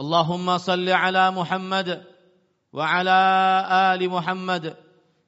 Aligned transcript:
اللهم 0.00 0.58
صل 0.58 0.88
على 0.88 1.30
محمد 1.30 2.04
وعلى 2.72 3.18
آل 3.94 4.10
محمد 4.10 4.76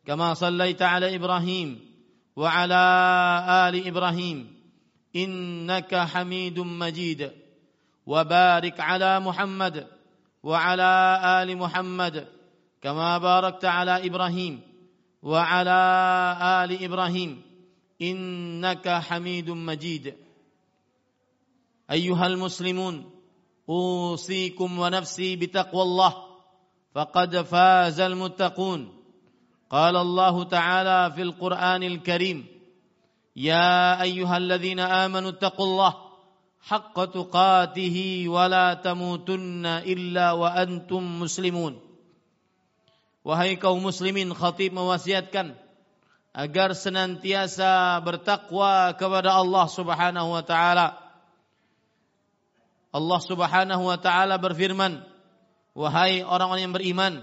كما 0.07 0.35
صليت 0.35 0.83
على 0.83 1.17
إبراهيم 1.17 1.81
وعلى 2.37 2.83
آل 3.69 3.87
إبراهيم. 3.87 4.57
إنك 5.17 5.95
حميد 5.95 6.59
مجيد. 6.59 7.33
وبارك 8.07 8.81
على 8.81 9.21
محمد 9.21 9.87
وعلى 10.43 11.21
آل 11.43 11.57
محمد 11.59 12.29
كما 12.83 13.19
باركت 13.19 13.65
على 13.65 14.07
إبراهيم 14.07 14.61
وعلى 15.23 15.81
آل 16.43 16.85
إبراهيم. 16.85 17.43
إنك 18.03 18.89
حميد 18.89 19.51
مجيد. 19.51 20.15
أيها 21.91 22.27
المسلمون 22.27 23.16
أوصيكم 23.69 24.79
ونفسي 24.79 25.37
بتقوى 25.37 25.83
الله 25.83 26.15
فقد 26.95 27.37
فاز 27.37 28.01
المتقون 28.01 28.93
قال 29.71 29.97
الله 29.97 30.45
تعالى 30.45 31.13
في 31.15 31.23
القرآن 31.23 31.83
الكريم 31.83 32.47
يا 33.37 34.03
أيها 34.03 34.37
الذين 34.37 34.81
آمنوا 34.81 35.31
اتقوا 35.31 35.67
الله 35.67 35.95
حق 36.61 37.05
تقاته 37.05 38.25
ولا 38.29 38.75
تموتن 38.75 39.67
إلا 39.67 40.33
وأنتم 40.33 41.21
مسلمون 41.21 41.87
Wahai 43.27 43.59
kaum 43.59 43.83
muslimin, 43.83 44.31
khatib 44.31 44.71
mewasiatkan 44.71 45.59
agar 46.31 46.79
senantiasa 46.79 47.99
bertakwa 48.07 48.95
kepada 48.95 49.35
Allah 49.35 49.67
Subhanahu 49.67 50.31
wa 50.31 50.47
taala. 50.47 50.95
Allah 52.97 53.21
Subhanahu 53.21 53.93
wa 53.93 54.01
taala 54.01 54.41
berfirman, 54.41 55.05
"Wahai 55.77 56.25
orang-orang 56.25 56.65
yang 56.65 56.73
beriman, 56.73 57.15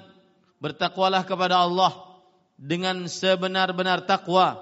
bertakwalah 0.62 1.26
kepada 1.26 1.66
Allah 1.66 1.98
dengan 2.62 3.10
sebenar-benar 3.10 4.06
takwa 4.06 4.62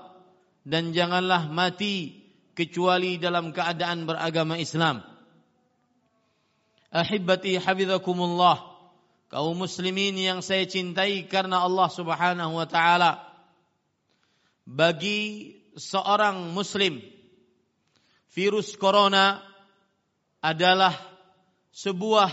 dan 0.64 0.96
janganlah 0.96 1.52
mati 1.52 2.24
kecuali 2.56 3.20
dalam 3.20 3.52
keadaan 3.52 4.08
beragama 4.08 4.56
Islam." 4.56 5.04
Ahibbati 6.96 7.60
hafizakumullah 7.60 8.72
kaum 9.28 9.56
muslimin 9.60 10.16
yang 10.16 10.40
saya 10.40 10.64
cintai 10.64 11.28
karena 11.28 11.60
Allah 11.68 11.92
Subhanahu 11.92 12.56
wa 12.56 12.68
taala. 12.68 13.20
Bagi 14.64 15.52
seorang 15.76 16.56
muslim 16.56 17.04
virus 18.32 18.80
corona 18.80 19.51
adalah 20.42 20.98
sebuah 21.72 22.30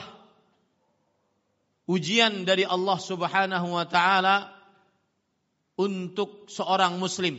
ujian 1.84 2.48
dari 2.48 2.64
Allah 2.64 2.98
Subhanahu 2.98 3.69
wa 3.76 3.84
taala 3.84 4.48
untuk 5.78 6.48
seorang 6.48 6.97
muslim. 6.97 7.36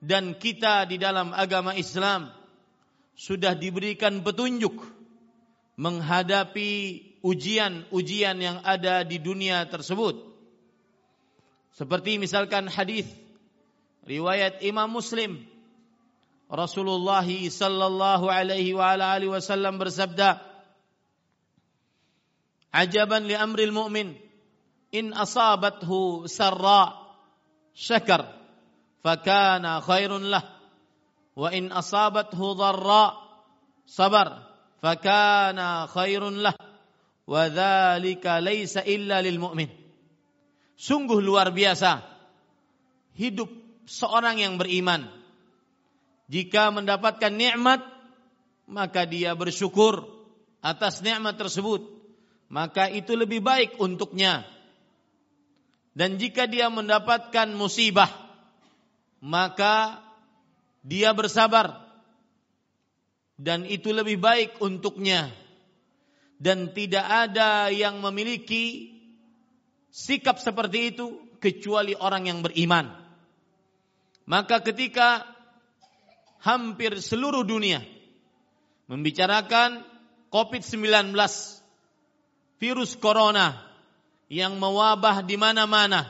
Dan 0.00 0.38
kita 0.40 0.88
di 0.88 0.96
dalam 0.96 1.36
agama 1.36 1.76
Islam 1.76 2.32
sudah 3.12 3.52
diberikan 3.52 4.24
petunjuk 4.24 4.80
menghadapi 5.76 7.04
ujian-ujian 7.20 8.36
yang 8.40 8.64
ada 8.64 9.04
di 9.04 9.20
dunia 9.20 9.68
tersebut. 9.68 10.16
Seperti 11.76 12.16
misalkan 12.16 12.64
hadis 12.64 13.04
riwayat 14.08 14.64
Imam 14.64 14.88
Muslim 14.88 15.44
Rasulullah 16.50 17.22
sallallahu 17.22 18.26
alaihi 18.26 18.74
wa 18.74 18.90
ala 18.90 19.14
alihi 19.14 19.30
wasallam 19.30 19.78
bersabda 19.78 20.42
Ajaban 22.70 23.26
li 23.26 23.34
amril 23.34 23.74
mu'min 23.74 24.14
in 24.94 25.10
asabathu 25.10 26.26
sarra 26.30 26.94
syakar 27.74 28.30
fakana 29.02 29.82
khairun 29.82 30.30
lah 30.30 30.42
wa 31.34 31.50
in 31.50 31.70
asabathu 31.70 32.54
dharra 32.54 33.14
sabar 33.90 34.46
fakana 34.78 35.90
khairun 35.90 36.46
lah 36.46 36.54
wa 37.26 37.46
dzalika 37.46 38.42
laisa 38.42 38.82
illa 38.86 39.22
lil 39.22 39.38
mu'min. 39.38 39.70
Sungguh 40.74 41.18
luar 41.22 41.54
biasa 41.54 42.02
hidup 43.18 43.50
seorang 43.86 44.42
yang 44.42 44.58
beriman. 44.58 45.19
Jika 46.30 46.70
mendapatkan 46.70 47.34
nikmat 47.34 47.82
maka 48.70 49.02
dia 49.02 49.34
bersyukur 49.34 50.06
atas 50.62 51.02
nikmat 51.02 51.34
tersebut, 51.34 51.82
maka 52.46 52.86
itu 52.86 53.18
lebih 53.18 53.42
baik 53.42 53.82
untuknya. 53.82 54.46
Dan 55.90 56.22
jika 56.22 56.46
dia 56.46 56.70
mendapatkan 56.70 57.50
musibah, 57.58 58.08
maka 59.18 59.98
dia 60.86 61.10
bersabar 61.10 61.82
dan 63.34 63.66
itu 63.66 63.90
lebih 63.90 64.22
baik 64.22 64.62
untuknya 64.62 65.34
dan 66.40 66.72
tidak 66.72 67.04
ada 67.04 67.68
yang 67.68 67.98
memiliki 68.00 68.96
sikap 69.90 70.38
seperti 70.38 70.94
itu 70.94 71.20
kecuali 71.42 71.92
orang 71.98 72.30
yang 72.30 72.40
beriman. 72.40 72.88
Maka 74.24 74.62
ketika 74.62 75.26
hampir 76.40 76.96
seluruh 77.00 77.44
dunia 77.44 77.84
membicarakan 78.90 79.86
COVID-19, 80.34 81.14
virus 82.58 82.92
corona 82.98 83.54
yang 84.30 84.58
mewabah 84.58 85.22
di 85.26 85.34
mana-mana, 85.38 86.06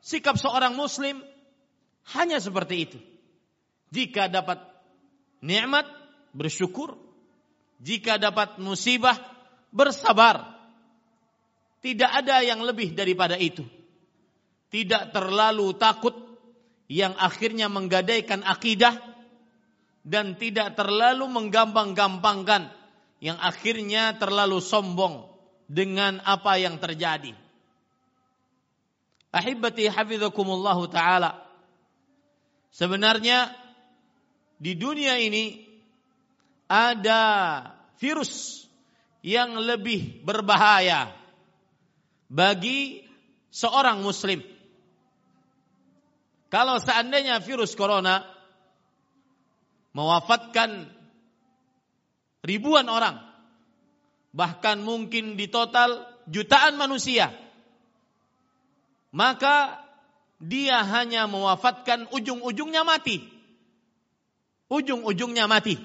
sikap 0.00 0.36
seorang 0.36 0.76
muslim 0.76 1.20
Hanya 2.06 2.38
seperti 2.38 2.86
itu. 2.86 2.98
Jika 3.90 4.30
dapat 4.30 4.62
nikmat, 5.42 5.90
bersyukur. 6.30 6.94
Jika 7.82 8.14
dapat 8.14 8.62
musibah, 8.62 9.18
bersabar. 9.74 10.54
Tidak 11.82 12.06
ada 12.06 12.46
yang 12.46 12.62
lebih 12.62 12.94
daripada 12.94 13.34
itu. 13.34 13.66
Tidak 14.70 15.10
terlalu 15.10 15.74
takut 15.74 16.14
yang 16.86 17.18
akhirnya 17.18 17.66
menggadaikan 17.66 18.46
akidah 18.46 19.15
dan 20.06 20.38
tidak 20.38 20.78
terlalu 20.78 21.26
menggampang-gampangkan 21.26 22.70
yang 23.18 23.34
akhirnya 23.42 24.14
terlalu 24.14 24.62
sombong 24.62 25.26
dengan 25.66 26.22
apa 26.22 26.62
yang 26.62 26.78
terjadi. 26.78 27.34
Ahibati 29.34 29.90
hafizakumullahu 29.90 30.86
taala. 30.86 31.42
Sebenarnya 32.70 33.50
di 34.62 34.78
dunia 34.78 35.18
ini 35.18 35.66
ada 36.70 37.22
virus 37.98 38.62
yang 39.26 39.58
lebih 39.58 40.22
berbahaya 40.22 41.10
bagi 42.30 43.02
seorang 43.50 44.06
muslim. 44.06 44.38
Kalau 46.46 46.78
seandainya 46.78 47.42
virus 47.42 47.74
corona 47.74 48.35
mewafatkan 49.96 50.92
ribuan 52.44 52.84
orang, 52.92 53.16
bahkan 54.36 54.84
mungkin 54.84 55.40
di 55.40 55.48
total 55.48 56.04
jutaan 56.28 56.76
manusia, 56.76 57.32
maka 59.16 59.80
dia 60.36 60.84
hanya 60.84 61.24
mewafatkan 61.24 62.12
ujung-ujungnya 62.12 62.84
mati. 62.84 63.24
Ujung-ujungnya 64.68 65.48
mati. 65.48 65.80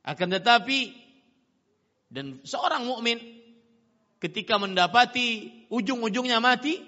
Akan 0.00 0.32
tetapi 0.32 0.96
dan 2.08 2.40
seorang 2.46 2.88
mukmin 2.88 3.20
ketika 4.22 4.56
mendapati 4.56 5.52
ujung-ujungnya 5.68 6.40
mati, 6.40 6.80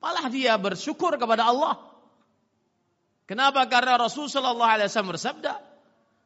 malah 0.00 0.32
dia 0.32 0.56
bersyukur 0.56 1.12
kepada 1.20 1.44
Allah. 1.44 1.89
Kenapa? 3.30 3.62
Karena 3.70 3.94
Rasul 3.94 4.26
sallallahu 4.26 4.66
alaihi 4.66 4.90
wasallam 4.90 5.14
bersabda, 5.14 5.62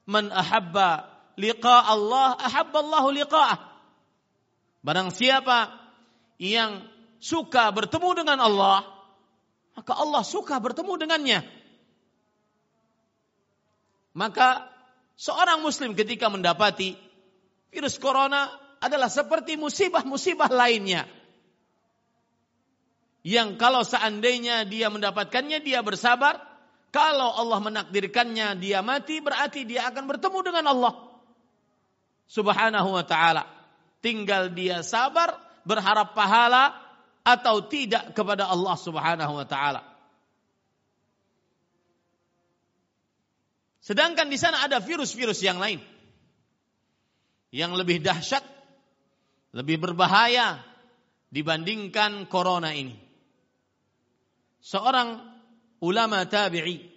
"Man 0.08 0.32
ahabba 0.32 1.12
liqa 1.36 1.84
Allah 1.84 2.38
ahabballahu 2.38 3.12
liqa'ah. 3.12 3.58
Barang 4.84 5.10
siapa 5.10 5.68
yang 6.38 6.84
suka 7.18 7.72
bertemu 7.72 8.24
dengan 8.24 8.38
Allah, 8.42 8.84
maka 9.74 9.92
Allah 9.96 10.22
suka 10.22 10.60
bertemu 10.60 10.92
dengannya. 11.00 11.40
Maka 14.14 14.70
seorang 15.18 15.64
muslim 15.64 15.98
ketika 15.98 16.30
mendapati 16.30 16.94
virus 17.74 17.98
corona 17.98 18.46
adalah 18.78 19.10
seperti 19.10 19.58
musibah-musibah 19.58 20.52
lainnya. 20.52 21.08
Yang 23.24 23.56
kalau 23.56 23.80
seandainya 23.82 24.68
dia 24.68 24.92
mendapatkannya 24.92 25.64
dia 25.64 25.80
bersabar, 25.80 26.53
kalau 26.94 27.35
Allah 27.35 27.58
menakdirkannya 27.58 28.55
dia 28.62 28.79
mati 28.79 29.19
berarti 29.19 29.67
dia 29.67 29.91
akan 29.91 30.06
bertemu 30.06 30.38
dengan 30.46 30.64
Allah 30.70 30.94
subhanahu 32.31 32.94
wa 32.94 33.02
ta'ala. 33.02 33.50
Tinggal 33.99 34.55
dia 34.55 34.87
sabar, 34.87 35.35
berharap 35.67 36.14
pahala, 36.14 36.70
atau 37.26 37.67
tidak 37.67 38.14
kepada 38.14 38.46
Allah 38.46 38.79
subhanahu 38.79 39.43
wa 39.43 39.43
ta'ala. 39.43 39.82
Sedangkan 43.82 44.31
di 44.31 44.38
sana 44.38 44.62
ada 44.62 44.79
virus-virus 44.79 45.43
yang 45.43 45.58
lain. 45.58 45.82
Yang 47.50 47.73
lebih 47.75 47.99
dahsyat, 48.06 48.46
lebih 49.50 49.82
berbahaya 49.82 50.62
dibandingkan 51.35 52.31
corona 52.31 52.70
ini. 52.70 52.94
Seorang 54.62 55.33
ulama 55.84 56.25
tabi'i 56.25 56.94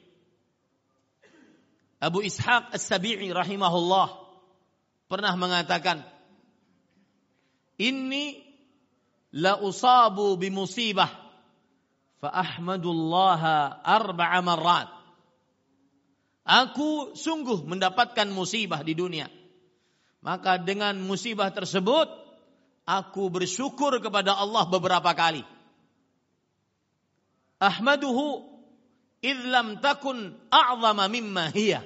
Abu 1.98 2.22
Ishaq 2.22 2.78
As-Sabi'i 2.78 3.34
rahimahullah 3.34 4.07
pernah 5.10 5.34
mengatakan, 5.34 6.06
"Inni 7.81 8.38
la 9.34 9.57
usabu 9.57 10.38
bi 10.38 10.54
musibah 10.54 11.10
fa 12.22 12.30
ahmadullah 12.30 13.42
arba'a 13.81 14.39
marrat." 14.45 14.89
Aku 16.48 17.18
sungguh 17.18 17.66
mendapatkan 17.68 18.30
musibah 18.31 18.80
di 18.86 18.95
dunia. 18.95 19.28
Maka 20.24 20.56
dengan 20.62 20.95
musibah 21.01 21.51
tersebut 21.51 22.07
aku 22.88 23.28
bersyukur 23.28 24.00
kepada 24.00 24.38
Allah 24.38 24.63
beberapa 24.69 25.12
kali. 25.12 25.44
Ahmaduhu 27.60 28.56
idh 29.22 29.44
lam 29.50 29.81
takun 29.81 30.36
a'zama 30.52 31.10
mimma 31.10 31.50
hiya. 31.54 31.81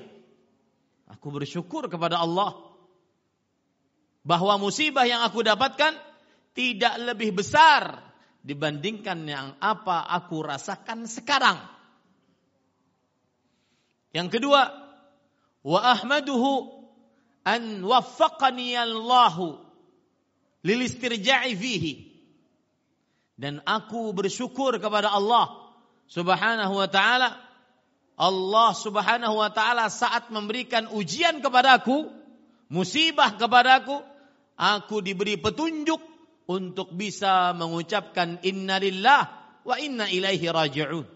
Aku 1.12 1.32
bersyukur 1.32 1.92
kepada 1.92 2.24
Allah 2.24 2.56
bahwa 4.24 4.58
musibah 4.62 5.04
yang 5.04 5.26
aku 5.26 5.44
dapatkan 5.44 5.98
tidak 6.56 6.96
lebih 7.02 7.36
besar 7.36 8.00
dibandingkan 8.42 9.20
yang 9.28 9.48
apa 9.62 10.08
aku 10.08 10.42
rasakan 10.42 11.06
sekarang. 11.06 11.60
Yang 14.12 14.40
kedua, 14.40 14.62
wa 15.64 15.80
ahmaduhu 15.80 16.84
an 17.48 17.86
waffaqani 17.86 18.76
Allahu 18.76 19.62
lil 20.68 20.80
istirja'i 20.84 21.56
fihi. 21.56 21.94
Dan 23.40 23.64
aku 23.66 24.14
bersyukur 24.14 24.78
kepada 24.78 25.10
Allah 25.10 25.61
Subhanahu 26.12 26.76
wa 26.76 26.92
taala 26.92 27.40
Allah 28.20 28.70
Subhanahu 28.76 29.36
wa 29.40 29.50
taala 29.50 29.88
saat 29.88 30.28
memberikan 30.30 30.92
ujian 30.92 31.40
kepadaku, 31.40 32.12
musibah 32.68 33.40
kepadaku, 33.40 33.98
aku 34.60 35.00
diberi 35.00 35.40
petunjuk 35.40 35.98
untuk 36.52 36.92
bisa 36.94 37.56
mengucapkan 37.56 38.44
innalillah 38.44 39.26
wa 39.64 39.76
inna 39.80 40.12
ilaihi 40.12 40.52
raji'un. 40.52 41.08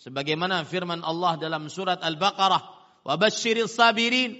Sebagaimana 0.00 0.66
firman 0.66 1.04
Allah 1.06 1.38
dalam 1.38 1.70
surat 1.70 2.02
Al-Baqarah, 2.02 2.62
"Wa 3.06 3.14
basyiril 3.14 3.70
sabirin 3.70 4.34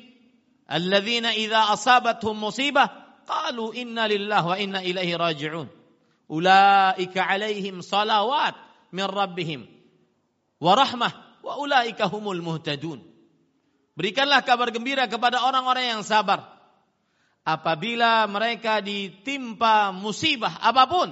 alladzina 0.66 1.36
idza 1.36 1.70
asabatuhum 1.76 2.40
musibah 2.40 2.90
qalu 3.28 3.70
inna 3.78 4.10
lillahi 4.10 4.46
wa 4.48 4.56
inna 4.58 4.80
ilaihi 4.82 5.14
raji'un." 5.14 5.68
Ulaika 6.26 7.28
alaihim 7.28 7.84
salawat 7.84 8.71
min 8.92 9.08
rabbihim. 9.08 9.66
Wa 10.62 10.78
rahmah 10.78 11.42
wa 11.42 11.52
ulaika 11.58 12.06
humul 12.06 12.38
muhtadun. 12.44 13.02
Berikanlah 13.98 14.44
kabar 14.46 14.70
gembira 14.70 15.08
kepada 15.10 15.42
orang-orang 15.42 15.98
yang 15.98 16.02
sabar. 16.06 16.48
Apabila 17.42 18.30
mereka 18.30 18.78
ditimpa 18.78 19.90
musibah 19.90 20.62
apa 20.62 20.86
pun 20.86 21.10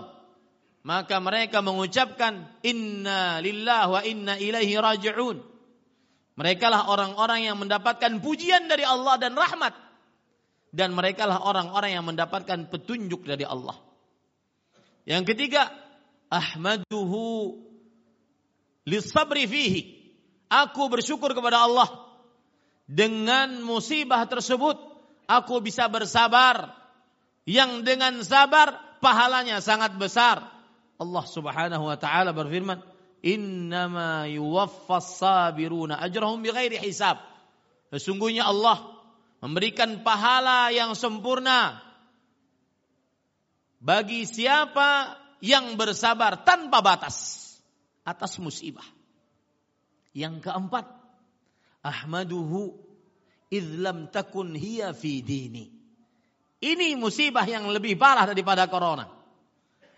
maka 0.81 1.21
mereka 1.21 1.61
mengucapkan 1.61 2.49
inna 2.65 3.43
lillah 3.45 3.85
wa 3.91 4.01
inna 4.01 4.41
ilaihi 4.41 4.81
raji'un. 4.81 5.45
Mereka 6.41 6.73
lah 6.73 6.89
orang-orang 6.89 7.45
yang 7.45 7.61
mendapatkan 7.61 8.17
pujian 8.25 8.65
dari 8.65 8.81
Allah 8.81 9.21
dan 9.21 9.37
rahmat. 9.37 9.77
Dan 10.73 10.97
mereka 10.97 11.29
lah 11.29 11.43
orang-orang 11.45 12.01
yang 12.01 12.07
mendapatkan 12.07 12.71
petunjuk 12.73 13.29
dari 13.29 13.45
Allah. 13.45 13.77
Yang 15.05 15.35
ketiga 15.35 15.69
ahmaduhu 16.33 17.59
lisabri 18.87 19.45
fihi 19.49 19.83
aku 20.49 20.89
bersyukur 20.91 21.33
kepada 21.33 21.65
Allah 21.65 21.89
dengan 22.91 23.63
musibah 23.63 24.27
tersebut 24.27 24.77
aku 25.31 25.63
bisa 25.63 25.87
bersabar 25.87 26.75
yang 27.47 27.87
dengan 27.87 28.19
sabar 28.27 28.99
pahalanya 28.99 29.63
sangat 29.63 29.95
besar. 29.95 30.43
Allah 31.01 31.25
Subhanahu 31.25 31.89
wa 31.89 31.97
taala 31.97 32.35
berfirman, 32.35 32.83
"Innama 33.25 34.29
yuwaffas 34.29 35.23
sabiruna 35.23 36.03
ajrahum 36.03 36.43
bighairi 36.43 36.77
hisab." 36.83 37.23
Sesungguhnya 37.95 38.47
Allah 38.47 38.91
memberikan 39.41 40.03
pahala 40.05 40.69
yang 40.71 40.93
sempurna 40.93 41.81
bagi 43.81 44.29
siapa 44.29 45.17
yang 45.41 45.81
bersabar 45.81 46.45
tanpa 46.45 46.85
batas 46.85 47.50
atas 48.05 48.39
musibah. 48.41 48.87
Yang 50.11 50.51
keempat, 50.51 50.91
ahmaduhu 51.85 52.75
idlam 53.51 54.11
takun 54.11 54.55
hiya 54.55 54.95
fi 54.95 55.21
dini. 55.23 55.71
Ini 56.61 56.97
musibah 57.01 57.45
yang 57.49 57.69
lebih 57.73 57.97
parah 57.97 58.29
daripada 58.29 58.69
corona. 58.69 59.09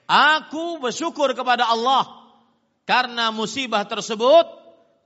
Aku 0.06 0.78
bersyukur 0.78 1.34
kepada 1.34 1.66
Allah 1.66 2.06
karena 2.86 3.30
musibah 3.34 3.82
tersebut 3.86 4.46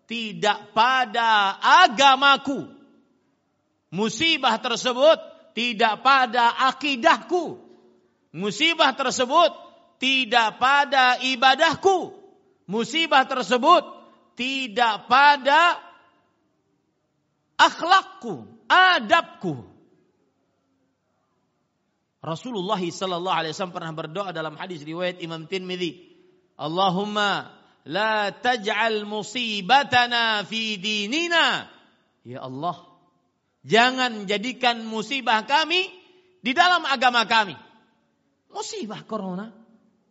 tidak 0.09 0.73
pada 0.73 1.57
agamaku. 1.85 2.69
Musibah 3.89 4.59
tersebut 4.61 5.19
tidak 5.57 6.05
pada 6.05 6.69
akidahku. 6.69 7.57
Musibah 8.37 8.93
tersebut 8.93 9.51
tidak 9.97 10.61
pada 10.61 11.17
ibadahku. 11.25 12.16
Musibah 12.67 13.23
tersebut 13.31 13.87
tidak 14.35 15.07
pada 15.07 15.79
akhlakku, 17.57 18.47
adabku. 18.67 19.65
Rasulullah 22.27 22.83
sallallahu 22.83 23.39
alaihi 23.39 23.55
wasallam 23.55 23.77
pernah 23.77 23.95
berdoa 23.95 24.31
dalam 24.35 24.59
hadis 24.59 24.83
riwayat 24.83 25.23
Imam 25.23 25.47
Tirmidzi, 25.47 26.11
Allahumma 26.59 27.55
la 27.87 28.35
taj'al 28.35 29.07
musibatana 29.07 30.43
fi 30.43 30.75
dinina. 30.75 31.71
Ya 32.27 32.43
Allah, 32.43 32.83
jangan 33.63 34.27
jadikan 34.27 34.83
musibah 34.83 35.47
kami 35.47 35.87
di 36.43 36.51
dalam 36.51 36.83
agama 36.83 37.23
kami. 37.31 37.55
Musibah 38.51 39.07
corona, 39.07 39.55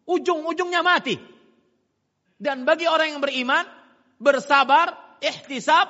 ujung-ujungnya 0.07 0.79
mati. 0.87 1.34
Dan 2.45 2.61
bagi 2.61 2.85
orang 2.85 3.17
yang 3.17 3.21
beriman, 3.25 3.65
bersabar, 4.21 4.93
ihtisab, 5.17 5.89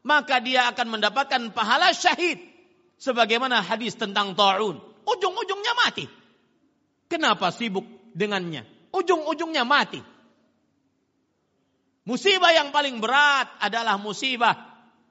maka 0.00 0.40
dia 0.40 0.72
akan 0.72 0.96
mendapatkan 0.96 1.52
pahala 1.52 1.92
syahid. 1.92 2.40
Sebagaimana 2.96 3.60
hadis 3.60 4.00
tentang 4.00 4.32
ta'un. 4.32 4.80
Ujung-ujungnya 5.04 5.74
mati. 5.76 6.08
Kenapa 7.04 7.52
sibuk 7.52 7.84
dengannya? 8.16 8.64
Ujung-ujungnya 8.96 9.68
mati. 9.68 10.00
Musibah 12.08 12.52
yang 12.56 12.72
paling 12.72 12.96
berat 13.04 13.60
adalah 13.60 14.00
musibah. 14.00 14.56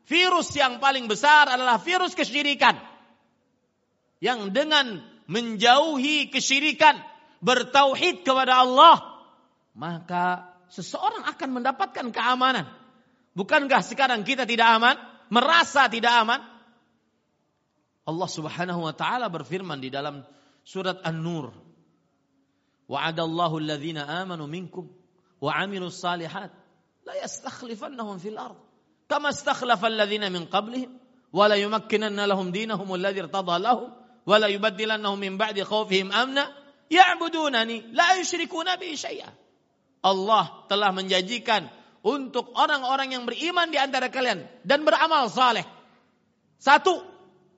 Virus 0.10 0.50
yang 0.58 0.81
paling 0.81 1.05
besar 1.05 1.53
adalah 1.53 1.77
virus 1.77 2.17
kesyirikan. 2.17 2.81
Yang 4.17 4.50
dengan 4.58 5.05
menjauhi 5.29 6.34
kesyirikan, 6.34 6.98
bertauhid 7.46 8.25
kepada 8.25 8.65
Allah, 8.65 8.98
maka 9.77 10.49
seseorang 10.70 11.26
akan 11.30 11.50
mendapatkan 11.62 12.08
keamanan. 12.14 12.70
Bukankah 13.34 13.82
sekarang 13.86 14.26
kita 14.26 14.46
tidak 14.46 14.70
aman? 14.80 14.96
Merasa 15.30 15.86
tidak 15.90 16.14
aman? 16.26 16.42
Allah 18.10 18.30
Subhanahu 18.30 18.90
wa 18.90 18.94
taala 18.94 19.30
berfirman 19.30 19.78
di 19.78 19.94
dalam 19.94 20.26
surat 20.66 20.98
An-Nur. 21.06 21.54
Wa'adallahu 22.90 23.62
alladhina 23.62 24.10
amanu 24.26 24.50
minkum 24.50 24.90
wa 25.38 25.54
'amilus 25.54 26.02
salihat 26.02 26.50
la 27.06 27.14
yastakhlifannahum 27.22 28.18
fil 28.18 28.34
ard 28.34 28.58
kama 29.06 29.30
istakhlafa 29.30 29.86
alladhina 29.94 30.34
min 30.34 30.50
qablihim 30.50 30.98
wa 31.30 31.46
la 31.46 31.58
yumakkinanna 31.62 32.26
lahum 32.26 32.50
dinahum 32.50 32.90
alladhi 32.90 33.22
irtada 33.22 33.62
lahum 33.62 33.94
wa 34.26 34.36
la 34.42 34.50
yubaddilannahum 34.50 35.22
min 35.22 35.38
ba'di 35.38 35.62
khawfihim 35.62 36.10
amna 36.10 36.50
ya'budunani 36.90 37.94
la 37.94 38.18
yusyrikuna 38.18 38.78
bi 38.82 38.98
syai'a 38.98 39.30
Allah 40.00 40.65
telah 40.72 40.96
menjanjikan 40.96 41.68
untuk 42.00 42.56
orang-orang 42.56 43.15
yang 43.15 43.24
beriman 43.27 43.68
di 43.68 43.75
antara 43.75 44.08
kalian 44.08 44.48
dan 44.63 44.88
beramal 44.88 45.27
saleh. 45.27 45.68
Satu, 46.60 47.03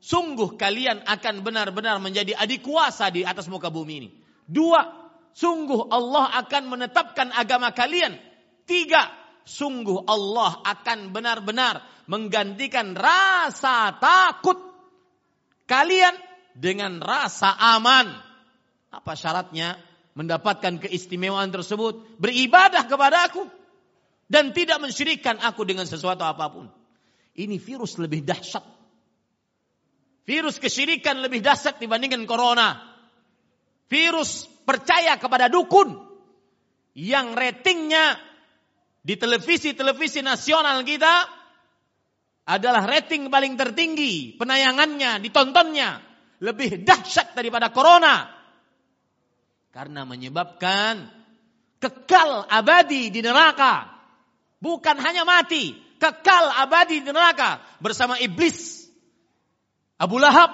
sungguh 0.01 0.57
kalian 0.57 1.05
akan 1.05 1.45
benar-benar 1.45 2.01
menjadi 2.01 2.33
adik 2.37 2.65
kuasa 2.65 3.13
di 3.13 3.21
atas 3.21 3.45
muka 3.49 3.69
bumi 3.69 3.93
ini. 4.01 4.09
Dua, 4.49 4.81
sungguh 5.37 5.89
Allah 5.93 6.41
akan 6.45 6.63
menetapkan 6.69 7.29
agama 7.33 7.69
kalian. 7.73 8.17
Tiga, 8.65 9.09
sungguh 9.45 10.05
Allah 10.09 10.61
akan 10.65 11.13
benar-benar 11.13 11.85
menggantikan 12.09 12.97
rasa 12.97 13.93
takut 14.01 14.57
kalian 15.69 16.17
dengan 16.57 16.97
rasa 16.99 17.53
aman. 17.77 18.11
Apa 18.91 19.15
syaratnya? 19.15 19.79
Mendapatkan 20.11 20.81
keistimewaan 20.83 21.55
tersebut, 21.55 22.19
beribadah 22.19 22.83
kepada 22.83 23.31
aku 23.31 23.47
dan 24.27 24.51
tidak 24.51 24.83
mensyirikkan 24.83 25.39
aku 25.39 25.63
dengan 25.63 25.87
sesuatu 25.87 26.27
apa 26.27 26.51
pun. 26.51 26.67
Ini 27.35 27.55
virus 27.59 27.95
lebih 27.95 28.27
dahsyat. 28.27 28.63
Virus 30.27 30.59
kesyirikan 30.59 31.19
lebih 31.23 31.39
dahsyat 31.39 31.79
dibandingkan 31.79 32.27
corona. 32.27 32.75
Virus 33.87 34.47
percaya 34.67 35.15
kepada 35.15 35.47
dukun 35.47 35.95
yang 36.95 37.31
ratingnya 37.35 38.19
di 39.01 39.15
televisi-televisi 39.15 40.21
nasional 40.21 40.83
kita 40.83 41.27
adalah 42.51 42.83
rating 42.83 43.31
paling 43.31 43.55
tertinggi 43.55 44.35
penayangannya, 44.35 45.23
ditontonnya 45.23 46.03
lebih 46.41 46.83
dahsyat 46.83 47.37
daripada 47.37 47.71
corona. 47.71 48.40
Karena 49.71 50.03
menyebabkan 50.03 51.07
kekal 51.79 52.47
abadi 52.47 53.07
di 53.11 53.23
neraka. 53.23 53.87
Bukan 54.61 54.99
hanya 54.99 55.25
mati, 55.25 55.73
kekal 55.97 56.51
abadi 56.59 57.01
di 57.01 57.09
neraka 57.09 57.63
bersama 57.81 58.19
iblis. 58.19 58.87
Abu 59.97 60.19
Lahab, 60.21 60.51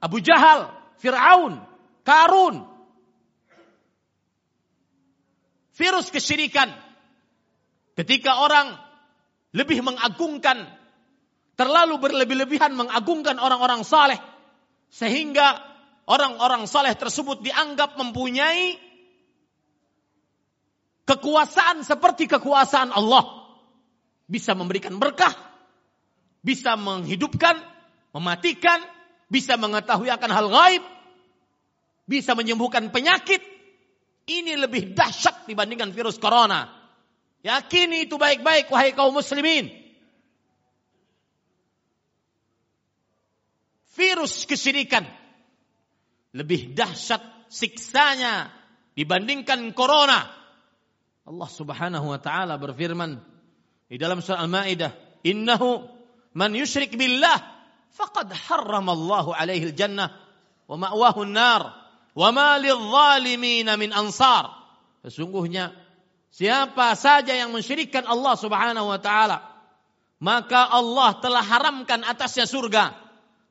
Abu 0.00 0.18
Jahal, 0.18 0.72
Fir'aun, 0.98 1.60
Karun. 2.02 2.66
Virus 5.74 6.06
kesyirikan 6.08 6.70
Ketika 7.94 8.42
orang 8.42 8.74
lebih 9.54 9.78
mengagungkan, 9.86 10.66
terlalu 11.54 12.02
berlebih-lebihan 12.02 12.74
mengagungkan 12.74 13.38
orang-orang 13.38 13.86
saleh, 13.86 14.18
sehingga 14.90 15.62
orang-orang 16.04 16.68
saleh 16.68 16.92
tersebut 16.96 17.40
dianggap 17.40 17.96
mempunyai 17.96 18.76
kekuasaan 21.08 21.84
seperti 21.84 22.28
kekuasaan 22.28 22.92
Allah. 22.92 23.44
Bisa 24.24 24.56
memberikan 24.56 24.96
berkah, 24.96 25.32
bisa 26.40 26.80
menghidupkan, 26.80 27.60
mematikan, 28.16 28.80
bisa 29.28 29.60
mengetahui 29.60 30.08
akan 30.08 30.30
hal 30.32 30.46
gaib, 30.48 30.84
bisa 32.08 32.32
menyembuhkan 32.32 32.88
penyakit. 32.88 33.44
Ini 34.24 34.56
lebih 34.56 34.96
dahsyat 34.96 35.44
dibandingkan 35.44 35.92
virus 35.92 36.16
corona. 36.16 36.72
Yakini 37.44 38.08
itu 38.08 38.16
baik-baik 38.16 38.72
wahai 38.72 38.96
kaum 38.96 39.12
muslimin. 39.12 39.68
Virus 43.92 44.48
kesyirikan 44.48 45.04
lebih 46.34 46.74
dahsyat 46.74 47.22
siksanya 47.48 48.50
dibandingkan 48.98 49.70
corona. 49.72 50.26
Allah 51.24 51.48
Subhanahu 51.48 52.10
wa 52.10 52.20
taala 52.20 52.60
berfirman 52.60 53.16
di 53.88 53.96
dalam 53.96 54.20
surah 54.20 54.44
Al-Maidah, 54.44 54.92
"Innahu 55.24 55.86
man 56.36 56.52
yusyrik 56.52 56.98
billah 56.98 57.38
faqad 57.94 58.28
harramallahu 58.34 59.32
alaihi 59.32 59.72
al-jannah 59.72 60.12
wa 60.68 60.76
ma'wahu 60.76 61.24
an-nar 61.24 61.62
wa 62.12 62.28
ma 62.34 62.60
lidh-dhalimin 62.60 63.70
min 63.78 63.94
ansar." 63.94 64.50
Sesungguhnya 65.06 65.72
Siapa 66.34 66.98
saja 66.98 67.30
yang 67.30 67.54
mensyirikkan 67.54 68.10
Allah 68.10 68.34
Subhanahu 68.34 68.90
wa 68.90 68.98
taala, 68.98 69.38
maka 70.18 70.66
Allah 70.66 71.14
telah 71.22 71.46
haramkan 71.46 72.02
atasnya 72.02 72.50
surga. 72.50 72.90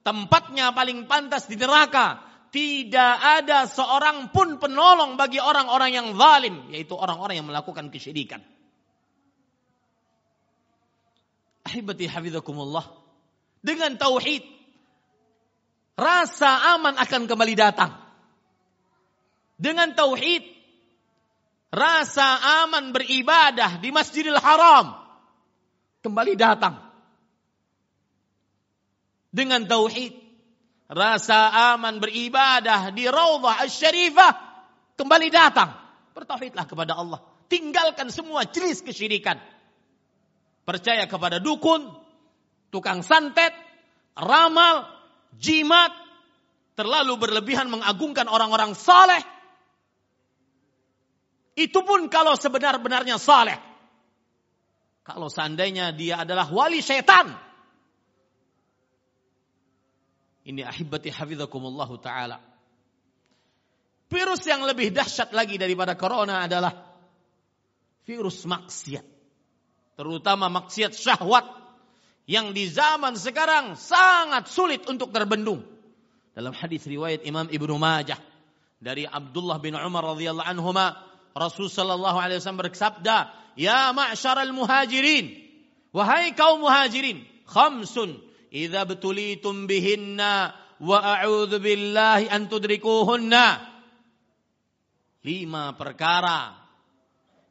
Tempatnya 0.03 0.75
paling 0.75 1.07
pantas 1.07 1.47
di 1.47 1.55
neraka. 1.55 2.19
Tidak 2.53 3.15
ada 3.17 3.65
seorang 3.65 4.29
pun 4.29 4.61
penolong 4.61 5.17
bagi 5.17 5.41
orang-orang 5.41 5.89
yang 5.89 6.07
zalim, 6.13 6.69
yaitu 6.69 6.93
orang-orang 6.93 7.41
yang 7.41 7.49
melakukan 7.49 7.89
kesyirikan. 7.89 8.45
Ahibati 11.65 12.05
hafizakumullah. 12.05 12.85
Dengan 13.65 13.97
tauhid, 13.97 14.45
rasa 15.97 16.77
aman 16.77 16.93
akan 17.01 17.25
kembali 17.25 17.55
datang. 17.57 17.97
Dengan 19.57 19.97
tauhid, 19.97 20.45
rasa 21.73 22.37
aman 22.69 22.93
beribadah 22.93 23.81
di 23.81 23.89
Masjidil 23.89 24.37
Haram 24.37 24.93
kembali 26.05 26.37
datang 26.37 26.77
dengan 29.33 29.65
tauhid 29.65 30.22
rasa 30.91 31.73
aman 31.75 31.99
beribadah 32.01 32.91
di 32.91 33.07
Raudhah 33.07 33.63
Asy-Syarifah 33.63 34.31
kembali 34.99 35.27
datang. 35.31 35.73
Bertauhidlah 36.13 36.65
kepada 36.69 36.99
Allah. 36.99 37.19
Tinggalkan 37.49 38.09
semua 38.13 38.45
jenis 38.47 38.81
kesyirikan. 38.85 39.37
Percaya 40.63 41.05
kepada 41.09 41.43
dukun 41.43 41.91
tukang 42.71 43.03
santet 43.05 43.51
ramal 44.15 44.87
jimat. 45.37 45.91
Terlalu 46.73 47.13
berlebihan 47.21 47.69
mengagungkan 47.69 48.25
orang-orang 48.25 48.73
saleh. 48.73 49.21
Itu 51.53 51.85
pun 51.85 52.09
kalau 52.09 52.33
sebenar-benarnya 52.33 53.21
saleh. 53.21 53.61
Kalau 55.05 55.29
seandainya 55.29 55.93
dia 55.93 56.25
adalah 56.25 56.49
wali 56.49 56.81
setan. 56.81 57.52
Ini 60.43 60.67
ahibati 60.67 61.07
hafizakumullah 61.07 61.87
ta'ala. 61.99 62.37
Virus 64.11 64.43
yang 64.45 64.61
lebih 64.67 64.91
dahsyat 64.91 65.31
lagi 65.31 65.55
daripada 65.55 65.95
corona 65.95 66.43
adalah 66.43 66.93
virus 68.03 68.43
maksiat. 68.43 69.05
Terutama 69.95 70.51
maksiat 70.51 70.93
syahwat 70.93 71.47
yang 72.27 72.51
di 72.51 72.67
zaman 72.67 73.15
sekarang 73.15 73.79
sangat 73.79 74.51
sulit 74.51 74.83
untuk 74.85 75.15
terbendung. 75.15 75.63
Dalam 76.35 76.51
hadis 76.51 76.83
riwayat 76.83 77.23
Imam 77.23 77.47
Ibnu 77.47 77.77
Majah 77.79 78.19
dari 78.83 79.07
Abdullah 79.07 79.63
bin 79.63 79.79
Umar 79.79 80.03
radhiyallahu 80.17 80.49
anhuma, 80.49 80.99
Rasul 81.33 81.71
sallallahu 81.71 82.19
alaihi 82.19 82.43
wasallam 82.43 82.61
bersabda, 82.67 83.17
"Ya 83.55 83.95
ma'syaral 83.95 84.51
muhajirin, 84.51 85.39
wahai 85.95 86.35
kaum 86.35 86.61
muhajirin, 86.61 87.23
khamsun 87.47 88.32
idza 88.53 88.85
betulitum 88.85 89.65
bihinna 89.65 90.53
wa 90.77 90.97
a'udzu 91.01 91.57
billahi 91.57 92.29
an 92.29 92.45
tudrikuhunna." 92.45 93.73
Lima 95.23 95.73
perkara 95.73 96.53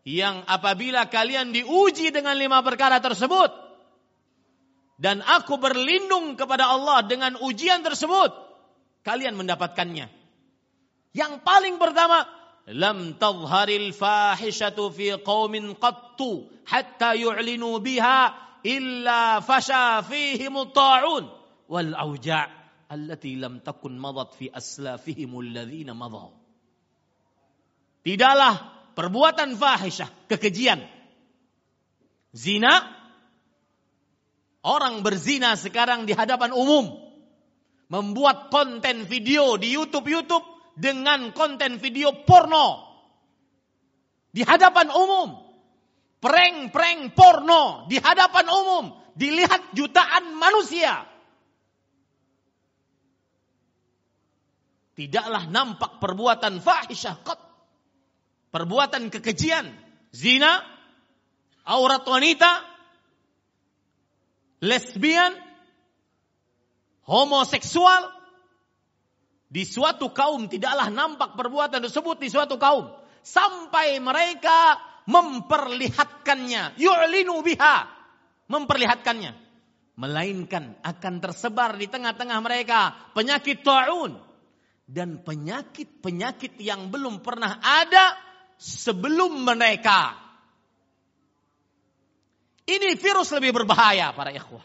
yang 0.06 0.46
apabila 0.46 1.10
kalian 1.10 1.50
diuji 1.50 2.14
dengan 2.14 2.38
lima 2.38 2.62
perkara 2.62 3.02
tersebut 3.02 3.50
dan 5.02 5.18
aku 5.18 5.58
berlindung 5.58 6.38
kepada 6.38 6.70
Allah 6.70 7.02
dengan 7.02 7.34
ujian 7.42 7.82
tersebut, 7.82 8.30
kalian 9.02 9.34
mendapatkannya. 9.34 10.06
Yang 11.10 11.32
paling 11.42 11.76
pertama, 11.82 12.22
lam 12.70 13.18
tadhharil 13.18 13.90
fahishatu 13.90 14.94
fi 14.94 15.18
qaumin 15.18 15.74
qattu 15.74 16.46
hatta 16.70 17.18
yu'linu 17.18 17.82
biha 17.82 18.30
illa 18.62 19.42
fasha 19.42 20.02
fihim 20.06 20.54
ta'un 20.70 21.24
wal 21.68 21.92
auja' 21.94 22.62
allati 22.92 23.40
lam 23.40 23.64
takun 23.64 23.96
madat 23.96 24.36
fi 24.36 24.52
aslafihim 24.52 25.32
alladhina 25.32 25.96
madaw. 25.96 26.30
Tidaklah 28.02 28.54
perbuatan 28.92 29.56
fahisyah, 29.56 30.28
kekejian. 30.28 30.84
Zina, 32.32 32.82
orang 34.64 35.00
berzina 35.00 35.56
sekarang 35.56 36.04
di 36.04 36.12
hadapan 36.12 36.52
umum. 36.52 37.00
Membuat 37.92 38.48
konten 38.48 39.04
video 39.04 39.60
di 39.60 39.76
YouTube-YouTube 39.76 40.44
dengan 40.80 41.30
konten 41.36 41.76
video 41.76 42.24
porno. 42.24 42.88
Di 44.32 44.40
hadapan 44.48 44.88
umum. 44.88 45.41
Prank-prank 46.22 47.18
porno 47.18 47.90
di 47.90 47.98
hadapan 47.98 48.46
umum. 48.46 48.84
Dilihat 49.18 49.74
jutaan 49.74 50.38
manusia. 50.38 51.02
Tidaklah 54.94 55.50
nampak 55.50 55.98
perbuatan 55.98 56.62
fahisyah 56.62 57.18
perbuatan 58.52 59.08
kekejian, 59.08 59.72
zina, 60.12 60.60
aurat 61.64 62.04
wanita, 62.04 62.60
lesbian, 64.60 65.32
homoseksual, 67.08 68.12
di 69.52 69.68
suatu 69.68 70.12
kaum 70.16 70.48
tidaklah 70.48 70.88
nampak 70.88 71.36
perbuatan 71.36 71.84
tersebut 71.84 72.16
di 72.16 72.32
suatu 72.32 72.56
kaum 72.56 72.88
sampai 73.20 74.00
mereka 74.00 74.80
memperlihatkannya, 75.06 76.78
yu'linu 76.78 77.42
biha, 77.42 77.76
memperlihatkannya. 78.50 79.32
Melainkan 79.92 80.80
akan 80.80 81.14
tersebar 81.20 81.76
di 81.76 81.84
tengah-tengah 81.84 82.38
mereka 82.40 82.96
penyakit 83.12 83.60
ta'un 83.60 84.16
dan 84.88 85.20
penyakit-penyakit 85.20 86.56
yang 86.58 86.88
belum 86.88 87.20
pernah 87.20 87.60
ada 87.60 88.16
sebelum 88.56 89.44
mereka. 89.44 90.16
Ini 92.64 92.96
virus 92.96 93.34
lebih 93.36 93.52
berbahaya 93.52 94.16
para 94.16 94.32
ikhwah. 94.32 94.64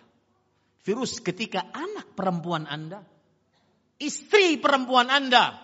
Virus 0.88 1.20
ketika 1.20 1.68
anak 1.76 2.16
perempuan 2.16 2.64
Anda, 2.64 3.04
istri 4.00 4.56
perempuan 4.56 5.12
Anda 5.12 5.60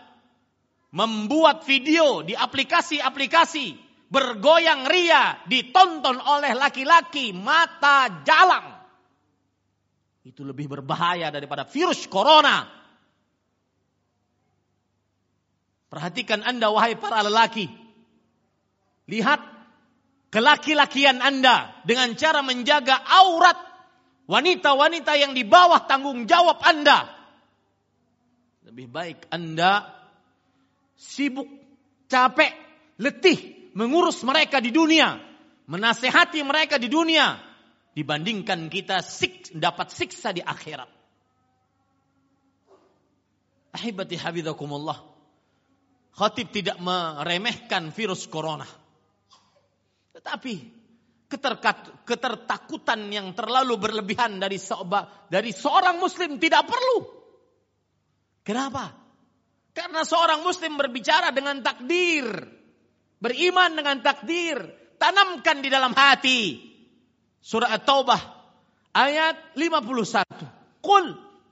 membuat 0.92 1.64
video 1.64 2.22
di 2.22 2.36
aplikasi-aplikasi 2.36 3.93
bergoyang 4.14 4.86
ria 4.86 5.42
ditonton 5.50 6.22
oleh 6.22 6.54
laki-laki 6.54 7.34
mata 7.34 8.22
jalang. 8.22 8.78
Itu 10.22 10.46
lebih 10.46 10.70
berbahaya 10.70 11.34
daripada 11.34 11.66
virus 11.66 12.06
corona. 12.06 12.70
Perhatikan 15.90 16.46
Anda 16.46 16.70
wahai 16.70 16.94
para 16.94 17.26
lelaki. 17.26 17.66
Lihat 19.10 19.42
kelaki-lakian 20.30 21.18
Anda 21.20 21.74
dengan 21.84 22.14
cara 22.14 22.46
menjaga 22.46 23.02
aurat 23.02 23.58
wanita-wanita 24.30 25.18
yang 25.18 25.34
di 25.34 25.44
bawah 25.44 25.90
tanggung 25.90 26.30
jawab 26.30 26.62
Anda. 26.62 27.10
Lebih 28.70 28.88
baik 28.94 29.20
Anda 29.28 29.92
sibuk, 30.96 31.50
capek, 32.08 32.56
letih 33.02 33.63
mengurus 33.74 34.22
mereka 34.26 34.62
di 34.62 34.70
dunia, 34.70 35.18
menasehati 35.70 36.42
mereka 36.46 36.78
di 36.78 36.90
dunia 36.90 37.38
dibandingkan 37.94 38.70
kita 38.74 39.06
sik, 39.06 39.54
dapat 39.58 39.94
siksa 39.94 40.34
di 40.34 40.42
akhirat. 40.42 40.90
Ahibati 43.74 44.18
habidakumullah. 44.18 45.02
Khatib 46.14 46.54
tidak 46.54 46.78
meremehkan 46.78 47.90
virus 47.90 48.30
corona. 48.30 48.70
Tetapi 50.14 50.86
ketertakutan 52.06 53.10
yang 53.10 53.34
terlalu 53.34 53.82
berlebihan 53.82 54.38
dari 54.38 54.62
dari 55.34 55.50
seorang 55.50 55.98
muslim 55.98 56.38
tidak 56.38 56.70
perlu. 56.70 56.98
Kenapa? 58.46 58.94
Karena 59.74 60.06
seorang 60.06 60.46
muslim 60.46 60.78
berbicara 60.78 61.34
dengan 61.34 61.66
takdir. 61.66 62.30
Beriman 63.24 63.80
dengan 63.80 64.04
takdir. 64.04 64.60
Tanamkan 65.00 65.64
di 65.64 65.72
dalam 65.72 65.96
hati. 65.96 66.60
Surah 67.40 67.72
At-Taubah 67.72 68.20
ayat 68.92 69.56
51. 69.56 70.84
Qul 70.84 71.06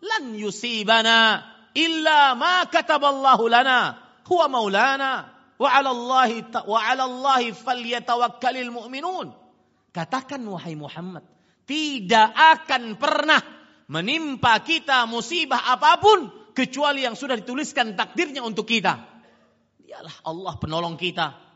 lan 0.03 0.23
yusibana 0.36 1.39
illa 1.75 2.36
ma 2.36 2.67
kataballahu 2.67 3.47
lana 3.47 3.95
huwa 4.27 4.45
maulana 4.51 5.31
wa 5.55 5.67
'ala 5.67 5.89
Allahi 5.91 6.43
wa 6.67 6.79
'ala 6.79 7.03
Allahi 7.07 7.55
falyatawakkalul 7.55 8.71
mu'minun. 8.71 9.31
Katakan 9.91 10.39
wahai 10.47 10.79
Muhammad, 10.79 11.27
tidak 11.67 12.31
akan 12.31 12.95
pernah 12.95 13.43
menimpa 13.91 14.63
kita 14.63 15.03
musibah 15.03 15.67
apa 15.67 15.99
pun 15.99 16.31
kecuali 16.55 17.03
yang 17.03 17.19
sudah 17.19 17.36
dituliskan 17.36 17.99
takdirnya 17.99 18.39
untuk 18.39 18.63
kita. 18.63 19.03
Dialah 19.84 20.15
Allah 20.23 20.55
penolong 20.55 20.95
kita. 20.95 21.51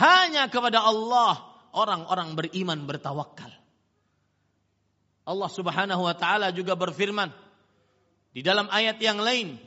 Hanya 0.00 0.48
kepada 0.48 0.80
Allah 0.80 1.44
orang-orang 1.76 2.32
beriman 2.32 2.88
bertawakal. 2.88 3.52
Allah 5.28 5.50
Subhanahu 5.52 6.08
wa 6.08 6.14
taala 6.16 6.50
juga 6.56 6.72
berfirman 6.72 7.28
di 8.32 8.40
dalam 8.40 8.72
ayat 8.72 8.96
yang 8.98 9.20
lain, 9.20 9.60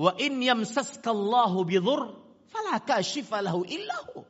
"Wa 0.00 0.16
in 0.16 0.40
yamsaskallahu 0.40 1.60
bidhur 1.68 2.24
fala 2.54 2.78
kashifa 2.78 3.42
lahu 3.42 3.66
illahu. 3.66 4.22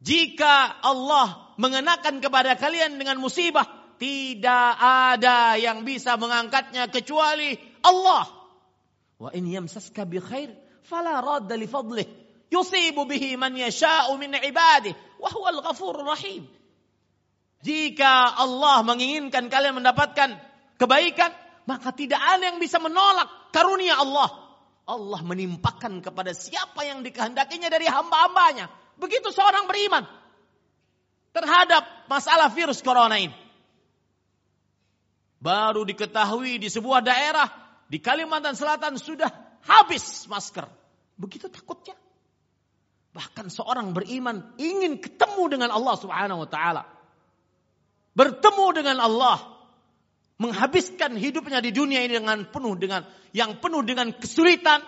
Jika 0.00 0.80
Allah 0.80 1.52
mengenakan 1.60 2.22
kepada 2.24 2.56
kalian 2.56 2.96
dengan 2.96 3.20
musibah, 3.20 3.66
tidak 4.00 4.80
ada 4.80 5.60
yang 5.60 5.84
bisa 5.84 6.16
mengangkatnya 6.16 6.88
kecuali 6.88 7.52
Allah. 7.84 8.24
Wa 9.20 9.28
in 9.36 9.44
yamsaska 9.44 10.08
bi 10.08 10.16
khair 10.22 10.56
fala 10.86 11.20
radda 11.20 11.52
li 11.58 11.68
fadlih. 11.68 12.08
Yusibu 12.50 13.06
bihi 13.06 13.38
man 13.38 13.54
yasha'u 13.54 14.18
min 14.18 14.34
ibadih 14.34 14.92
wa 15.22 15.30
huwal 15.30 15.62
ghafurur 15.62 16.02
rahim. 16.02 16.50
Jika 17.62 18.34
Allah 18.40 18.82
menginginkan 18.82 19.46
kalian 19.46 19.78
mendapatkan 19.78 20.34
kebaikan, 20.80 21.30
maka 21.68 21.94
tidak 21.94 22.18
ada 22.18 22.50
yang 22.50 22.58
bisa 22.58 22.82
menolak 22.82 23.54
karunia 23.54 24.00
Allah. 24.00 24.28
Allah 24.90 25.20
menimpakan 25.22 26.02
kepada 26.02 26.34
siapa 26.34 26.82
yang 26.82 27.06
dikehendakinya 27.06 27.70
dari 27.70 27.86
hamba-hambanya. 27.86 28.66
Begitu 28.98 29.30
seorang 29.30 29.70
beriman 29.70 30.02
terhadap 31.30 31.86
masalah 32.10 32.50
virus 32.50 32.82
corona 32.82 33.14
ini. 33.14 33.36
Baru 35.40 35.86
diketahui 35.86 36.58
di 36.58 36.68
sebuah 36.68 37.00
daerah 37.00 37.48
di 37.86 38.02
Kalimantan 38.02 38.58
Selatan 38.58 38.98
sudah 38.98 39.30
habis 39.64 40.26
masker. 40.28 40.68
Begitu 41.16 41.48
takutnya. 41.48 41.96
Bahkan 43.10 43.50
seorang 43.50 43.90
beriman 43.90 44.54
ingin 44.54 45.02
ketemu 45.02 45.58
dengan 45.58 45.70
Allah 45.74 45.94
Subhanahu 45.98 46.46
wa 46.46 46.50
taala. 46.50 46.84
bertemu 48.10 48.66
dengan 48.74 48.96
Allah, 49.00 49.38
menghabiskan 50.42 51.14
hidupnya 51.14 51.62
di 51.62 51.70
dunia 51.70 52.02
ini 52.02 52.18
dengan 52.18 52.42
penuh 52.48 52.74
dengan 52.74 53.06
yang 53.30 53.62
penuh 53.62 53.86
dengan 53.86 54.10
kesulitan, 54.16 54.82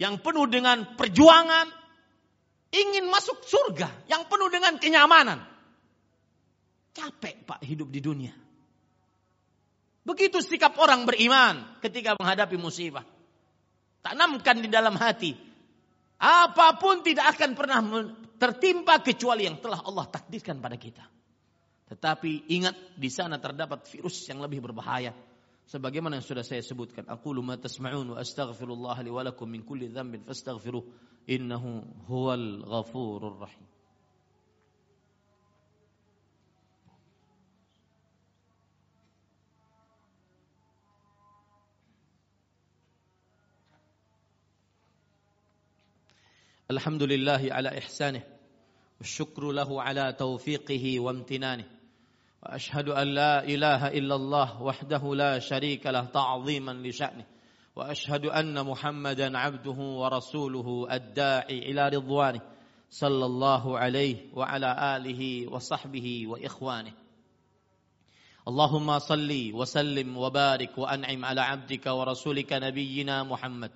yang 0.00 0.22
penuh 0.22 0.48
dengan 0.48 0.96
perjuangan, 0.96 1.68
ingin 2.72 3.08
masuk 3.12 3.40
surga 3.44 3.88
yang 4.08 4.24
penuh 4.28 4.48
dengan 4.48 4.76
kenyamanan. 4.80 5.42
Capek 6.96 7.44
Pak 7.46 7.60
hidup 7.62 7.92
di 7.92 8.00
dunia. 8.02 8.34
Begitu 10.08 10.40
sikap 10.40 10.80
orang 10.80 11.04
beriman 11.04 11.78
ketika 11.84 12.16
menghadapi 12.16 12.56
musibah. 12.56 13.04
Tanamkan 14.00 14.64
di 14.64 14.72
dalam 14.72 14.96
hati. 14.96 15.47
Apa 16.18 16.74
pun 16.82 17.06
tidak 17.06 17.38
akan 17.38 17.50
pernah 17.54 17.78
tertimpa 18.38 18.98
kecuali 19.02 19.46
yang 19.46 19.62
telah 19.62 19.86
Allah 19.86 20.06
takdirkan 20.10 20.58
pada 20.58 20.74
kita. 20.74 21.06
Tetapi 21.88 22.50
ingat 22.52 22.98
di 22.98 23.08
sana 23.08 23.38
terdapat 23.38 23.86
virus 23.86 24.26
yang 24.26 24.42
lebih 24.42 24.60
berbahaya. 24.60 25.14
Sebagaimana 25.68 26.18
yang 26.18 26.26
sudah 26.26 26.42
saya 26.42 26.64
sebutkan. 26.64 27.04
Aku 27.06 27.32
ma 27.44 27.54
tasma'un 27.56 28.16
wa 28.16 28.18
astaghfirullah 28.18 28.96
li 29.04 29.10
wa 29.12 29.22
lakum 29.22 29.46
min 29.48 29.62
kulli 29.62 29.88
dhanbin 29.88 30.24
fastaghfiruh. 30.24 30.84
Innahu 31.28 31.84
huwal 32.08 32.64
ghafurur 32.64 33.36
rahim. 33.36 33.77
الحمد 46.70 47.02
لله 47.02 47.48
على 47.50 47.78
إحسانه 47.78 48.22
والشكر 48.98 49.52
له 49.52 49.82
على 49.82 50.12
توفيقه 50.12 51.00
وامتنانه 51.00 51.64
وأشهد 52.42 52.88
أن 52.88 53.06
لا 53.14 53.44
إله 53.44 53.88
إلا 53.88 54.14
الله 54.14 54.62
وحده 54.62 55.14
لا 55.14 55.38
شريك 55.38 55.86
له 55.86 56.04
تعظيما 56.04 56.72
لشأنه 56.72 57.26
وأشهد 57.76 58.24
أن 58.26 58.66
محمدا 58.66 59.38
عبده 59.38 59.78
ورسوله 59.80 60.86
الداعي 60.92 61.58
إلى 61.58 61.88
رضوانه 61.88 62.40
صلى 62.90 63.26
الله 63.26 63.78
عليه 63.78 64.16
وعلى 64.34 64.96
آله 64.96 65.52
وصحبه 65.52 66.26
وإخوانه. 66.26 66.92
اللهم 68.48 68.98
صل 68.98 69.50
وسلم 69.54 70.16
وبارك 70.16 70.78
وأنعم 70.78 71.24
على 71.24 71.40
عبدك 71.40 71.86
ورسولك 71.86 72.52
نبينا 72.52 73.22
محمد 73.22 73.70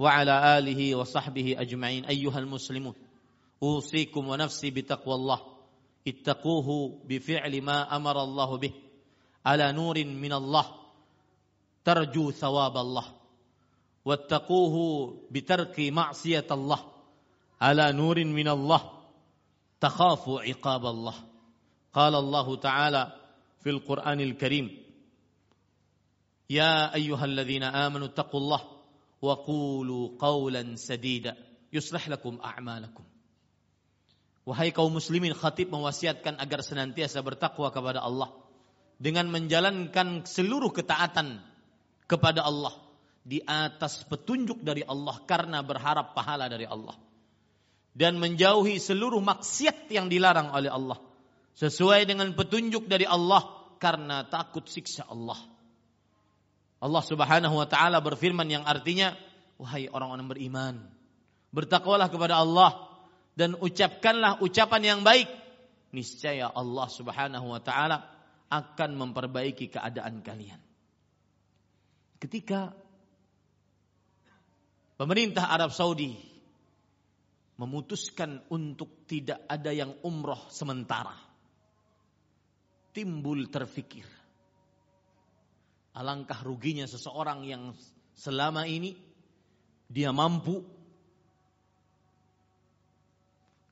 وعلى 0.00 0.58
آله 0.58 0.94
وصحبه 0.94 1.56
أجمعين. 1.60 2.04
أيها 2.04 2.38
المسلمون 2.38 2.94
أوصيكم 3.62 4.28
ونفسي 4.28 4.70
بتقوى 4.70 5.14
الله. 5.14 5.40
اتقوه 6.08 6.98
بفعل 7.04 7.62
ما 7.62 7.96
أمر 7.96 8.22
الله 8.22 8.56
به. 8.56 8.72
على 9.46 9.72
نور 9.72 10.04
من 10.04 10.32
الله 10.32 10.66
ترجو 11.84 12.30
ثواب 12.30 12.76
الله. 12.76 13.04
واتقوه 14.04 14.74
بترك 15.30 15.80
معصية 15.80 16.46
الله. 16.50 16.80
على 17.60 17.92
نور 17.92 18.24
من 18.24 18.48
الله 18.48 18.82
تخاف 19.80 20.28
عقاب 20.28 20.86
الله. 20.86 21.14
قال 21.92 22.14
الله 22.14 22.56
تعالى 22.56 23.12
في 23.60 23.70
القرآن 23.70 24.20
الكريم 24.20 24.66
يا 26.50 26.94
أيها 26.94 27.24
الذين 27.24 27.62
آمنوا 27.62 28.06
اتقوا 28.06 28.40
الله 28.40 28.79
وقولوا 29.21 30.03
قولا 30.19 30.75
سديدا 30.75 31.33
يصلح 31.73 32.09
لكم 32.09 32.39
أعمالكم 32.43 33.05
Wahai 34.45 34.69
kaum 34.69 34.93
muslimin, 34.93 35.33
khatib 35.33 35.73
mewasiatkan 35.73 36.37
agar 36.37 36.61
senantiasa 36.61 37.17
bertakwa 37.25 37.73
kepada 37.73 38.05
Allah 38.05 38.29
dengan 39.01 39.25
menjalankan 39.33 40.21
seluruh 40.21 40.69
ketaatan 40.69 41.41
kepada 42.05 42.45
Allah 42.45 42.77
di 43.25 43.41
atas 43.41 44.05
petunjuk 44.05 44.61
dari 44.61 44.85
Allah 44.85 45.17
karena 45.25 45.65
berharap 45.65 46.13
pahala 46.13 46.45
dari 46.45 46.69
Allah 46.69 46.93
dan 47.97 48.21
menjauhi 48.21 48.77
seluruh 48.77 49.17
maksiat 49.17 49.89
yang 49.89 50.13
dilarang 50.13 50.53
oleh 50.53 50.69
Allah 50.69 51.01
sesuai 51.57 52.05
dengan 52.05 52.29
petunjuk 52.37 52.85
dari 52.85 53.09
Allah 53.09 53.49
karena 53.81 54.29
takut 54.29 54.69
siksa 54.69 55.09
Allah. 55.09 55.48
Allah 56.80 57.04
Subhanahu 57.04 57.54
wa 57.60 57.68
taala 57.68 58.00
berfirman 58.00 58.48
yang 58.48 58.64
artinya 58.64 59.12
wahai 59.60 59.86
orang-orang 59.92 60.32
beriman 60.32 60.74
bertakwalah 61.52 62.08
kepada 62.08 62.40
Allah 62.40 62.88
dan 63.36 63.52
ucapkanlah 63.60 64.40
ucapan 64.40 64.82
yang 64.96 65.00
baik 65.04 65.28
niscaya 65.92 66.48
Allah 66.48 66.88
Subhanahu 66.88 67.46
wa 67.52 67.60
taala 67.60 68.06
akan 68.50 68.90
memperbaiki 68.98 69.70
keadaan 69.70 70.24
kalian. 70.26 70.58
Ketika 72.18 72.74
pemerintah 74.98 75.48
Arab 75.52 75.70
Saudi 75.70 76.12
memutuskan 77.60 78.40
untuk 78.48 79.04
tidak 79.04 79.44
ada 79.44 79.70
yang 79.70 79.92
umroh 80.00 80.48
sementara 80.48 81.12
timbul 82.96 83.46
terfikir 83.52 84.19
Alangkah 85.90 86.38
ruginya 86.46 86.86
seseorang 86.86 87.42
yang 87.42 87.74
selama 88.14 88.62
ini 88.66 88.94
dia 89.90 90.14
mampu 90.14 90.62